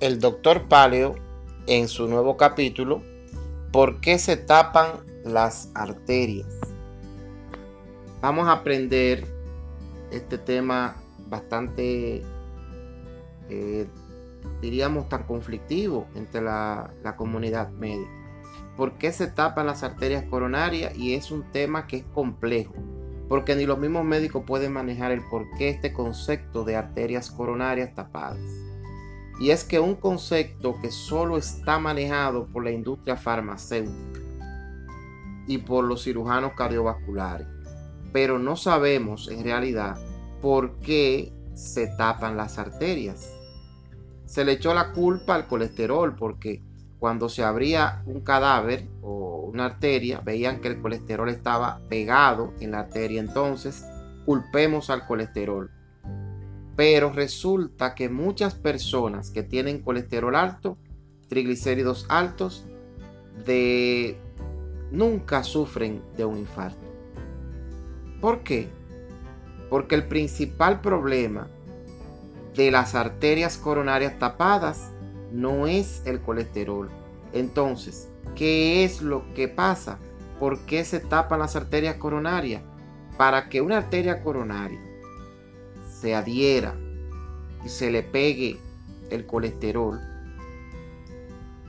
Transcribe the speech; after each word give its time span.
el 0.00 0.20
doctor 0.20 0.68
Paleo 0.68 1.14
en 1.66 1.88
su 1.88 2.06
nuevo 2.06 2.36
capítulo, 2.36 3.02
¿por 3.72 4.00
qué 4.00 4.18
se 4.18 4.36
tapan 4.36 4.88
las 5.24 5.70
arterias? 5.74 6.46
Vamos 8.20 8.48
a 8.48 8.52
aprender 8.52 9.26
este 10.10 10.38
tema 10.38 10.96
bastante, 11.28 12.22
eh, 13.48 13.86
diríamos, 14.60 15.08
tan 15.08 15.24
conflictivo 15.24 16.06
entre 16.14 16.42
la, 16.42 16.90
la 17.02 17.16
comunidad 17.16 17.70
médica. 17.70 18.10
¿Por 18.76 18.98
qué 18.98 19.12
se 19.12 19.26
tapan 19.26 19.66
las 19.66 19.82
arterias 19.82 20.24
coronarias? 20.24 20.94
Y 20.96 21.14
es 21.14 21.30
un 21.30 21.50
tema 21.52 21.86
que 21.86 21.98
es 21.98 22.04
complejo, 22.12 22.74
porque 23.28 23.56
ni 23.56 23.64
los 23.64 23.78
mismos 23.78 24.04
médicos 24.04 24.44
pueden 24.46 24.72
manejar 24.72 25.12
el 25.12 25.22
por 25.22 25.46
qué 25.56 25.70
este 25.70 25.94
concepto 25.94 26.64
de 26.64 26.76
arterias 26.76 27.30
coronarias 27.30 27.94
tapadas. 27.94 28.65
Y 29.38 29.50
es 29.50 29.64
que 29.64 29.78
un 29.78 29.94
concepto 29.96 30.76
que 30.80 30.90
solo 30.90 31.36
está 31.36 31.78
manejado 31.78 32.46
por 32.46 32.64
la 32.64 32.70
industria 32.70 33.16
farmacéutica 33.16 34.20
y 35.46 35.58
por 35.58 35.84
los 35.84 36.04
cirujanos 36.04 36.52
cardiovasculares. 36.54 37.46
Pero 38.12 38.38
no 38.38 38.56
sabemos 38.56 39.28
en 39.28 39.44
realidad 39.44 39.96
por 40.40 40.78
qué 40.80 41.32
se 41.54 41.86
tapan 41.96 42.36
las 42.36 42.58
arterias. 42.58 43.32
Se 44.24 44.44
le 44.44 44.52
echó 44.52 44.74
la 44.74 44.92
culpa 44.92 45.34
al 45.34 45.46
colesterol 45.46 46.16
porque 46.16 46.62
cuando 46.98 47.28
se 47.28 47.44
abría 47.44 48.02
un 48.06 48.22
cadáver 48.22 48.88
o 49.02 49.50
una 49.52 49.66
arteria, 49.66 50.20
veían 50.20 50.60
que 50.60 50.68
el 50.68 50.80
colesterol 50.80 51.28
estaba 51.28 51.80
pegado 51.88 52.54
en 52.60 52.72
la 52.72 52.80
arteria. 52.80 53.20
Entonces, 53.20 53.84
culpemos 54.24 54.90
al 54.90 55.06
colesterol. 55.06 55.70
Pero 56.76 57.10
resulta 57.10 57.94
que 57.94 58.10
muchas 58.10 58.54
personas 58.54 59.30
que 59.30 59.42
tienen 59.42 59.80
colesterol 59.80 60.36
alto, 60.36 60.76
triglicéridos 61.28 62.06
altos, 62.10 62.66
de 63.46 64.16
nunca 64.90 65.42
sufren 65.42 66.02
de 66.16 66.24
un 66.26 66.38
infarto. 66.38 66.86
¿Por 68.20 68.42
qué? 68.42 68.68
Porque 69.70 69.94
el 69.94 70.06
principal 70.06 70.80
problema 70.80 71.48
de 72.54 72.70
las 72.70 72.94
arterias 72.94 73.56
coronarias 73.56 74.18
tapadas 74.18 74.92
no 75.32 75.66
es 75.66 76.02
el 76.06 76.20
colesterol. 76.20 76.88
Entonces, 77.32 78.08
¿qué 78.34 78.84
es 78.84 79.02
lo 79.02 79.32
que 79.34 79.48
pasa? 79.48 79.98
¿Por 80.38 80.60
qué 80.60 80.84
se 80.84 81.00
tapan 81.00 81.40
las 81.40 81.56
arterias 81.56 81.96
coronarias? 81.96 82.62
Para 83.16 83.48
que 83.48 83.60
una 83.60 83.78
arteria 83.78 84.22
coronaria 84.22 84.80
se 86.00 86.14
adhiera 86.14 86.74
y 87.64 87.68
se 87.68 87.90
le 87.90 88.02
pegue 88.02 88.58
el 89.10 89.26
colesterol, 89.26 90.00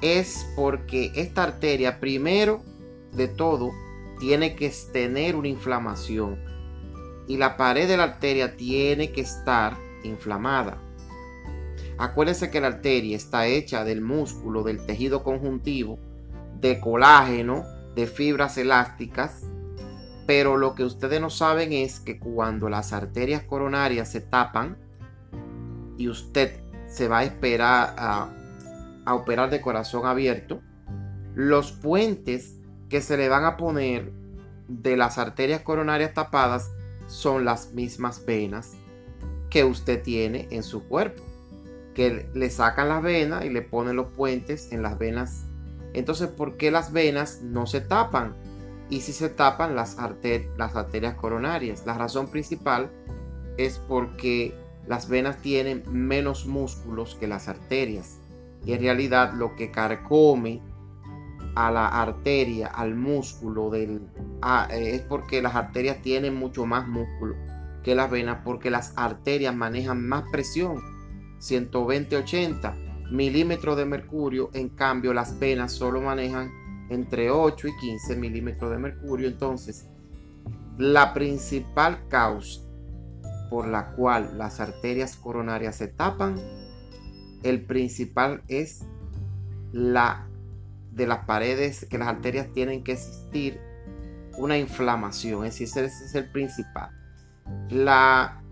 es 0.00 0.46
porque 0.56 1.12
esta 1.14 1.42
arteria, 1.42 2.00
primero 2.00 2.62
de 3.12 3.28
todo, 3.28 3.70
tiene 4.18 4.54
que 4.54 4.72
tener 4.92 5.36
una 5.36 5.48
inflamación. 5.48 6.38
Y 7.26 7.36
la 7.36 7.56
pared 7.56 7.86
de 7.88 7.96
la 7.96 8.04
arteria 8.04 8.56
tiene 8.56 9.12
que 9.12 9.20
estar 9.20 9.76
inflamada. 10.02 10.78
Acuérdense 11.98 12.50
que 12.50 12.60
la 12.60 12.68
arteria 12.68 13.16
está 13.16 13.46
hecha 13.46 13.84
del 13.84 14.00
músculo, 14.00 14.62
del 14.62 14.84
tejido 14.86 15.22
conjuntivo, 15.22 15.98
de 16.60 16.80
colágeno, 16.80 17.64
de 17.94 18.06
fibras 18.06 18.56
elásticas, 18.56 19.49
pero 20.30 20.56
lo 20.56 20.76
que 20.76 20.84
ustedes 20.84 21.20
no 21.20 21.28
saben 21.28 21.72
es 21.72 21.98
que 21.98 22.20
cuando 22.20 22.68
las 22.68 22.92
arterias 22.92 23.42
coronarias 23.42 24.12
se 24.12 24.20
tapan 24.20 24.78
y 25.98 26.08
usted 26.08 26.60
se 26.86 27.08
va 27.08 27.18
a 27.18 27.24
esperar 27.24 27.96
a, 27.98 29.12
operar 29.12 29.50
de 29.50 29.60
corazón 29.60 30.06
abierto, 30.06 30.60
los 31.34 31.72
puentes 31.72 32.60
que 32.88 33.00
se 33.00 33.16
le 33.16 33.28
van 33.28 33.44
a 33.44 33.56
poner 33.56 34.12
de 34.68 34.96
las 34.96 35.18
arterias 35.18 35.62
coronarias 35.62 36.14
tapadas 36.14 36.70
son 37.08 37.44
las 37.44 37.72
mismas 37.72 38.24
venas 38.24 38.74
que 39.50 39.64
usted 39.64 40.00
tiene 40.00 40.46
en 40.52 40.62
su 40.62 40.86
cuerpo. 40.86 41.24
Que 41.92 42.30
le 42.34 42.50
sacan 42.50 42.88
las 42.88 43.02
venas 43.02 43.44
y 43.44 43.50
le 43.50 43.62
ponen 43.62 43.96
los 43.96 44.06
puentes 44.10 44.70
en 44.70 44.82
las 44.82 44.96
venas. 44.96 45.44
Entonces, 45.92 46.28
¿por 46.28 46.56
qué 46.56 46.70
las 46.70 46.92
venas 46.92 47.40
no 47.42 47.66
se 47.66 47.80
tapan? 47.80 48.36
Y 48.90 49.00
si 49.00 49.12
se 49.12 49.28
tapan 49.28 49.76
las, 49.76 49.96
las 50.58 50.76
arterias 50.76 51.14
coronarias. 51.14 51.86
La 51.86 51.94
razón 51.94 52.26
principal 52.28 52.90
es 53.56 53.78
porque 53.78 54.54
las 54.86 55.08
venas 55.08 55.38
tienen 55.38 55.84
menos 55.90 56.46
músculos 56.46 57.14
que 57.14 57.28
las 57.28 57.48
arterias. 57.48 58.18
Y 58.66 58.72
en 58.72 58.80
realidad 58.80 59.32
lo 59.32 59.54
que 59.54 59.70
carcome 59.70 60.60
a 61.54 61.70
la 61.70 61.86
arteria, 61.86 62.66
al 62.66 62.94
músculo 62.94 63.70
del 63.70 64.02
es 64.70 65.02
porque 65.02 65.40
las 65.40 65.54
arterias 65.54 66.02
tienen 66.02 66.34
mucho 66.34 66.66
más 66.66 66.86
músculo 66.86 67.36
que 67.82 67.94
las 67.94 68.10
venas, 68.10 68.40
porque 68.44 68.70
las 68.70 68.92
arterias 68.96 69.54
manejan 69.54 70.06
más 70.06 70.24
presión, 70.30 70.76
120-80 71.38 73.10
milímetros 73.10 73.76
de 73.76 73.86
mercurio, 73.86 74.50
en 74.52 74.68
cambio 74.68 75.14
las 75.14 75.38
venas 75.38 75.72
solo 75.72 76.00
manejan 76.00 76.50
entre 76.90 77.30
8 77.30 77.68
y 77.68 77.76
15 77.78 78.16
milímetros 78.16 78.70
de 78.70 78.78
mercurio. 78.78 79.28
Entonces, 79.28 79.88
la 80.76 81.14
principal 81.14 82.06
causa 82.08 82.60
por 83.48 83.66
la 83.66 83.92
cual 83.92 84.38
las 84.38 84.60
arterias 84.60 85.16
coronarias 85.16 85.76
se 85.76 85.88
tapan, 85.88 86.36
el 87.42 87.64
principal 87.64 88.42
es 88.48 88.84
la 89.72 90.28
de 90.92 91.06
las 91.06 91.24
paredes, 91.24 91.86
que 91.86 91.98
las 91.98 92.08
arterias 92.08 92.52
tienen 92.52 92.84
que 92.84 92.92
existir 92.92 93.60
una 94.36 94.56
inflamación, 94.58 95.44
es 95.44 95.58
decir, 95.58 95.84
ese 95.84 96.04
es 96.04 96.14
el 96.14 96.30
principal. 96.30 96.90
La 97.68 98.42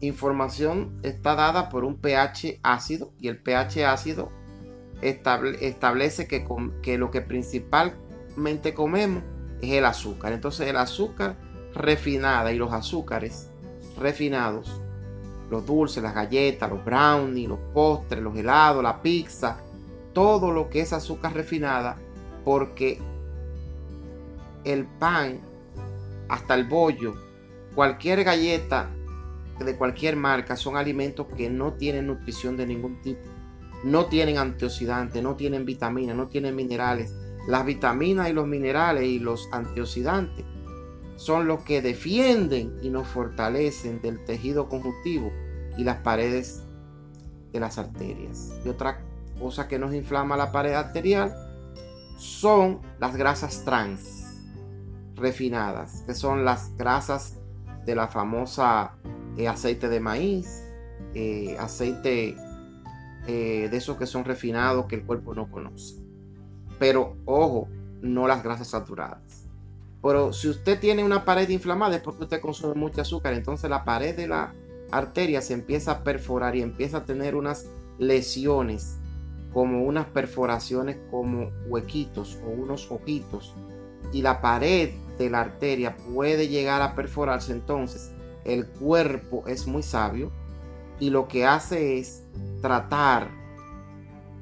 información 0.00 0.98
está 1.02 1.34
dada 1.34 1.68
por 1.68 1.84
un 1.84 1.96
pH 1.96 2.60
ácido 2.62 3.12
y 3.18 3.28
el 3.28 3.42
pH 3.42 3.86
ácido 3.86 4.30
establece 5.02 6.26
que, 6.26 6.46
que 6.82 6.98
lo 6.98 7.10
que 7.10 7.20
principalmente 7.20 8.74
comemos 8.74 9.22
es 9.60 9.72
el 9.72 9.84
azúcar. 9.84 10.32
Entonces 10.32 10.68
el 10.68 10.76
azúcar 10.76 11.36
refinada 11.74 12.52
y 12.52 12.58
los 12.58 12.72
azúcares 12.72 13.50
refinados, 13.98 14.80
los 15.50 15.66
dulces, 15.66 16.02
las 16.02 16.14
galletas, 16.14 16.70
los 16.70 16.84
brownies, 16.84 17.48
los 17.48 17.58
postres, 17.72 18.22
los 18.22 18.36
helados, 18.36 18.82
la 18.82 19.02
pizza, 19.02 19.58
todo 20.12 20.52
lo 20.52 20.70
que 20.70 20.80
es 20.80 20.92
azúcar 20.92 21.34
refinada, 21.34 21.98
porque 22.44 22.98
el 24.64 24.86
pan, 24.86 25.40
hasta 26.28 26.54
el 26.54 26.64
bollo, 26.64 27.14
cualquier 27.74 28.24
galleta 28.24 28.90
de 29.58 29.76
cualquier 29.76 30.16
marca 30.16 30.56
son 30.56 30.76
alimentos 30.76 31.26
que 31.36 31.48
no 31.48 31.74
tienen 31.74 32.08
nutrición 32.08 32.56
de 32.56 32.66
ningún 32.66 33.00
tipo 33.02 33.33
no 33.84 34.06
tienen 34.06 34.38
antioxidantes, 34.38 35.22
no 35.22 35.36
tienen 35.36 35.66
vitaminas, 35.66 36.16
no 36.16 36.28
tienen 36.28 36.56
minerales. 36.56 37.14
Las 37.46 37.66
vitaminas 37.66 38.30
y 38.30 38.32
los 38.32 38.46
minerales 38.46 39.04
y 39.04 39.18
los 39.18 39.48
antioxidantes 39.52 40.44
son 41.16 41.46
los 41.46 41.62
que 41.62 41.82
defienden 41.82 42.78
y 42.82 42.88
nos 42.88 43.06
fortalecen 43.06 44.00
del 44.00 44.24
tejido 44.24 44.68
conjuntivo 44.68 45.30
y 45.76 45.84
las 45.84 45.98
paredes 45.98 46.64
de 47.52 47.60
las 47.60 47.78
arterias. 47.78 48.54
Y 48.64 48.68
otra 48.68 49.00
cosa 49.38 49.68
que 49.68 49.78
nos 49.78 49.94
inflama 49.94 50.36
la 50.36 50.50
pared 50.50 50.72
arterial 50.72 51.34
son 52.16 52.80
las 52.98 53.16
grasas 53.16 53.64
trans 53.64 54.40
refinadas, 55.14 56.02
que 56.06 56.14
son 56.14 56.44
las 56.44 56.74
grasas 56.76 57.38
de 57.84 57.94
la 57.94 58.08
famosa 58.08 58.96
eh, 59.36 59.46
aceite 59.46 59.88
de 59.88 60.00
maíz, 60.00 60.64
eh, 61.14 61.56
aceite 61.58 62.34
eh, 63.26 63.68
de 63.70 63.76
esos 63.76 63.96
que 63.96 64.06
son 64.06 64.24
refinados 64.24 64.86
que 64.86 64.96
el 64.96 65.04
cuerpo 65.04 65.34
no 65.34 65.50
conoce. 65.50 65.96
Pero 66.78 67.16
ojo, 67.24 67.68
no 68.02 68.28
las 68.28 68.42
grasas 68.42 68.68
saturadas. 68.68 69.46
Pero 70.02 70.32
si 70.34 70.48
usted 70.48 70.78
tiene 70.78 71.02
una 71.02 71.24
pared 71.24 71.48
inflamada 71.48 71.96
es 71.96 72.02
porque 72.02 72.24
usted 72.24 72.40
consume 72.40 72.74
mucho 72.74 73.00
azúcar, 73.00 73.32
entonces 73.32 73.70
la 73.70 73.84
pared 73.84 74.14
de 74.14 74.28
la 74.28 74.52
arteria 74.90 75.40
se 75.40 75.54
empieza 75.54 75.92
a 75.92 76.04
perforar 76.04 76.56
y 76.56 76.62
empieza 76.62 76.98
a 76.98 77.04
tener 77.04 77.34
unas 77.34 77.66
lesiones, 77.98 78.98
como 79.52 79.84
unas 79.84 80.06
perforaciones 80.06 80.98
como 81.10 81.50
huequitos 81.68 82.38
o 82.44 82.50
unos 82.50 82.90
ojitos. 82.90 83.54
Y 84.12 84.20
la 84.20 84.42
pared 84.42 84.90
de 85.18 85.30
la 85.30 85.40
arteria 85.40 85.96
puede 85.96 86.48
llegar 86.48 86.82
a 86.82 86.94
perforarse, 86.94 87.52
entonces 87.52 88.12
el 88.44 88.66
cuerpo 88.66 89.44
es 89.46 89.66
muy 89.66 89.82
sabio 89.82 90.30
y 91.00 91.10
lo 91.10 91.28
que 91.28 91.46
hace 91.46 91.98
es 91.98 92.23
tratar 92.60 93.30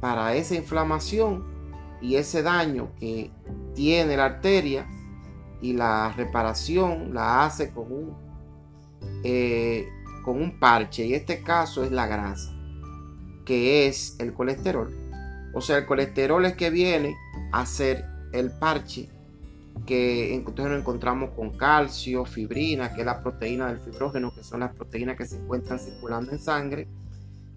para 0.00 0.34
esa 0.34 0.54
inflamación 0.54 1.44
y 2.00 2.16
ese 2.16 2.42
daño 2.42 2.90
que 2.98 3.30
tiene 3.74 4.16
la 4.16 4.26
arteria 4.26 4.86
y 5.60 5.72
la 5.74 6.12
reparación 6.12 7.14
la 7.14 7.44
hace 7.44 7.70
con 7.70 7.92
un, 7.92 8.16
eh, 9.22 9.88
con 10.24 10.42
un 10.42 10.58
parche 10.58 11.06
y 11.06 11.14
este 11.14 11.42
caso 11.42 11.84
es 11.84 11.92
la 11.92 12.06
grasa. 12.06 12.52
que 13.44 13.88
es 13.88 14.16
el 14.20 14.34
colesterol. 14.34 14.94
O 15.52 15.60
sea, 15.60 15.78
el 15.78 15.86
colesterol 15.86 16.44
es 16.46 16.54
que 16.54 16.70
viene 16.70 17.16
a 17.50 17.66
ser 17.66 18.04
el 18.32 18.52
parche 18.52 19.08
que 19.86 20.34
entonces 20.34 20.66
nos 20.66 20.80
encontramos 20.80 21.30
con 21.30 21.50
calcio, 21.50 22.24
fibrina, 22.24 22.94
que 22.94 23.00
es 23.00 23.06
la 23.06 23.22
proteína 23.22 23.66
del 23.66 23.80
fibrógeno, 23.80 24.32
que 24.32 24.44
son 24.44 24.60
las 24.60 24.74
proteínas 24.74 25.16
que 25.16 25.26
se 25.26 25.38
encuentran 25.38 25.78
circulando 25.78 26.30
en 26.30 26.38
sangre, 26.38 26.88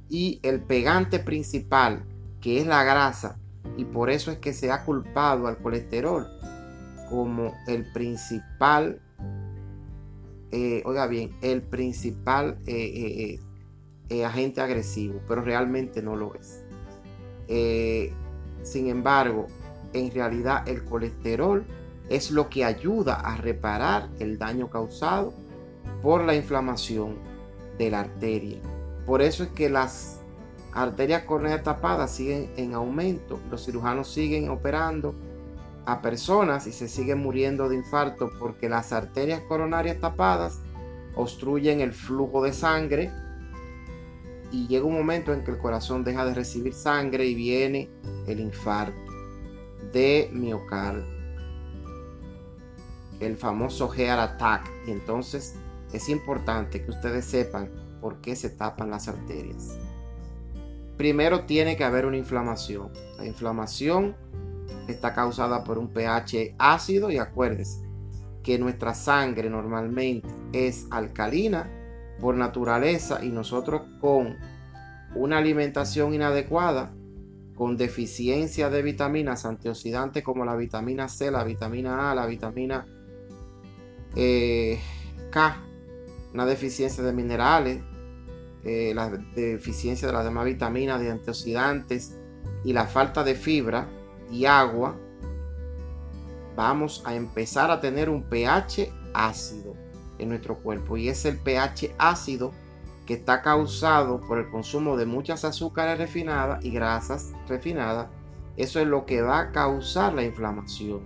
y 0.10 0.40
el 0.44 0.62
pegante 0.62 1.20
principal, 1.20 2.04
que 2.42 2.60
es 2.60 2.68
la 2.68 2.84
grasa, 2.84 3.38
y 3.78 3.86
por 3.86 4.10
eso 4.10 4.32
es 4.32 4.38
que 4.38 4.54
se 4.54 4.72
ha 4.72 4.84
culpado 4.86 5.48
al 5.48 5.58
colesterol 5.58 6.28
como 7.10 7.54
el 7.68 7.86
principal, 7.92 9.02
eh, 10.52 10.82
oiga 10.86 11.08
bien, 11.08 11.32
el 11.42 11.62
principal 11.62 12.58
eh, 12.66 13.40
eh, 14.10 14.26
agente 14.26 14.62
agresivo, 14.62 15.20
pero 15.28 15.42
realmente 15.42 16.02
no 16.02 16.16
lo 16.16 16.34
es. 16.36 16.64
sin 18.64 18.88
embargo, 18.88 19.48
en 19.94 20.12
realidad 20.12 20.68
el 20.68 20.84
colesterol 20.84 21.66
es 22.10 22.32
lo 22.32 22.50
que 22.50 22.66
ayuda 22.66 23.16
a 23.16 23.38
reparar 23.38 24.10
el 24.20 24.38
daño 24.38 24.70
causado 24.70 25.34
por 26.02 26.24
la 26.24 26.36
inflamación 26.36 27.18
de 27.78 27.92
la 27.92 28.02
arteria. 28.02 28.60
Por 29.06 29.22
eso 29.22 29.44
es 29.44 29.50
que 29.50 29.70
las 29.70 30.20
arterias 30.74 31.24
coronarias 31.24 31.64
tapadas 31.64 32.12
siguen 32.12 32.52
en 32.58 32.74
aumento. 32.74 33.40
Los 33.50 33.66
cirujanos 33.66 34.12
siguen 34.12 34.50
operando 34.50 35.16
a 35.86 36.02
personas 36.02 36.66
y 36.68 36.72
se 36.72 36.88
siguen 36.88 37.20
muriendo 37.20 37.70
de 37.70 37.76
infarto 37.76 38.32
porque 38.40 38.70
las 38.70 38.92
arterias 38.92 39.42
coronarias 39.42 40.00
tapadas 40.00 40.60
obstruyen 41.16 41.80
el 41.82 41.94
flujo 41.94 42.44
de 42.44 42.52
sangre 42.52 43.12
y 44.52 44.68
llega 44.68 44.86
un 44.86 44.98
momento 44.98 45.34
en 45.34 45.44
que 45.44 45.52
el 45.52 45.58
corazón 45.58 46.04
deja 46.04 46.26
de 46.26 46.34
recibir 46.34 46.74
sangre 46.74 47.26
y 47.26 47.36
viene 47.36 47.90
el 48.28 48.40
infarto 48.40 49.00
de 49.94 50.30
miocardio 50.34 51.16
el 53.20 53.38
famoso 53.38 53.90
heart 53.90 54.20
attack. 54.20 54.70
Y 54.88 54.92
entonces 54.92 55.56
es 55.94 56.10
importante 56.10 56.84
que 56.84 56.92
ustedes 56.92 57.26
sepan 57.26 57.70
por 58.06 58.22
qué 58.22 58.36
se 58.36 58.52
tapan 58.52 58.92
las 58.92 59.08
arterias. 59.08 59.80
Primero 60.96 61.46
tiene 61.46 61.76
que 61.76 61.84
haber 61.84 62.06
una 62.06 62.18
inflamación. 62.18 62.92
La 63.18 63.26
inflamación 63.26 64.16
está 64.88 65.16
causada 65.16 65.64
por 65.64 65.80
un 65.80 65.88
pH 65.88 66.54
ácido 66.60 67.10
y 67.10 67.18
acuérdense 67.18 67.84
que 68.44 68.60
nuestra 68.60 68.94
sangre 68.94 69.50
normalmente 69.50 70.30
es 70.54 70.86
alcalina 70.92 71.68
por 72.20 72.36
naturaleza 72.36 73.26
y 73.26 73.30
nosotros 73.30 73.82
con 74.00 74.38
una 75.16 75.40
alimentación 75.40 76.14
inadecuada, 76.14 76.94
con 77.56 77.76
deficiencia 77.76 78.70
de 78.70 78.84
vitaminas 78.84 79.48
antioxidantes 79.48 80.24
como 80.24 80.46
la 80.46 80.56
vitamina 80.56 81.08
C, 81.08 81.32
la 81.32 81.44
vitamina 81.44 82.12
A, 82.12 82.14
la 82.14 82.28
vitamina 82.28 82.86
eh, 84.16 84.80
K, 85.32 85.60
una 86.36 86.46
deficiencia 86.46 87.04
de 87.04 87.14
minerales, 87.14 87.82
eh, 88.66 88.94
la 88.96 89.10
deficiencia 89.10 90.08
de 90.08 90.14
las 90.14 90.26
demás 90.26 90.46
vitaminas, 90.46 91.00
de 91.00 91.12
antioxidantes 91.12 92.18
y 92.64 92.74
la 92.74 92.88
falta 92.88 93.24
de 93.24 93.36
fibra 93.36 93.88
y 94.32 94.46
agua, 94.46 94.98
vamos 96.56 97.04
a 97.06 97.14
empezar 97.14 97.70
a 97.70 97.80
tener 97.80 98.10
un 98.10 98.24
pH 98.24 98.92
ácido 99.14 99.76
en 100.18 100.30
nuestro 100.30 100.58
cuerpo. 100.58 100.98
Y 100.98 101.10
es 101.10 101.26
el 101.26 101.38
pH 101.38 101.94
ácido 102.00 102.52
que 103.06 103.14
está 103.14 103.44
causado 103.44 104.20
por 104.22 104.40
el 104.40 104.50
consumo 104.50 104.98
de 104.98 105.06
muchas 105.06 105.46
azúcares 105.46 106.00
refinadas 106.00 106.66
y 106.66 106.72
grasas 106.72 107.34
refinadas. 107.48 108.08
Eso 108.58 108.80
es 108.80 108.88
lo 108.88 109.06
que 109.06 109.22
va 109.22 109.40
a 109.40 109.52
causar 109.52 110.14
la 110.14 110.24
inflamación. 110.24 111.02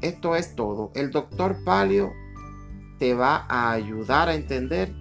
Esto 0.00 0.36
es 0.36 0.54
todo. 0.54 0.92
El 0.94 1.10
doctor 1.10 1.56
Palio 1.64 2.12
te 3.00 3.14
va 3.14 3.46
a 3.48 3.72
ayudar 3.72 4.28
a 4.28 4.34
entender 4.34 4.94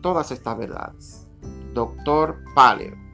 todas 0.00 0.30
estas 0.30 0.58
verdades. 0.58 1.26
Doctor 1.74 2.38
Palio. 2.54 3.09